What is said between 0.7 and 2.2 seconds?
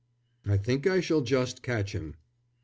I shall just catch him."